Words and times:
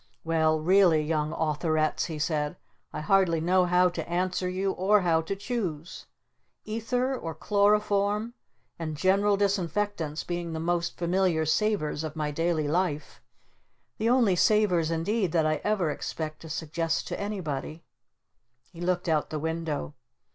"Well 0.23 0.59
really, 0.59 1.03
Young 1.03 1.31
Authorettes," 1.31 2.05
he 2.05 2.17
said, 2.17 2.57
"I 2.91 3.01
hardly 3.01 3.39
know 3.39 3.65
how 3.65 3.89
to 3.89 4.09
answer 4.09 4.49
you 4.49 4.71
or 4.71 5.01
how 5.01 5.21
to 5.21 5.35
choose. 5.35 6.07
Ether 6.65 7.15
or 7.15 7.35
Chloroform 7.35 8.33
and 8.79 8.97
general 8.97 9.37
Disinfectants 9.37 10.23
being 10.23 10.53
the 10.53 10.59
most 10.59 10.97
familiar 10.97 11.45
savors 11.45 12.03
of 12.03 12.15
my 12.15 12.31
daily 12.31 12.67
life, 12.67 13.21
the 13.99 14.09
only 14.09 14.35
savors 14.35 14.89
indeed 14.89 15.33
that 15.33 15.45
I 15.45 15.57
ever 15.63 15.91
expect 15.91 16.39
to 16.41 16.49
suggest 16.49 17.07
to 17.09 17.19
anybody" 17.21 17.83
He 18.73 18.81
looked 18.81 19.07
out 19.07 19.29
the 19.29 19.37
window. 19.37 19.93